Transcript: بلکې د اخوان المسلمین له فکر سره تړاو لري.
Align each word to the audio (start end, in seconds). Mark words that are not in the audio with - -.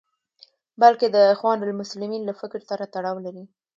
بلکې 0.81 1.07
د 1.15 1.17
اخوان 1.33 1.57
المسلمین 1.67 2.21
له 2.25 2.33
فکر 2.41 2.59
سره 2.69 2.83
تړاو 2.93 3.17
لري. 3.25 3.43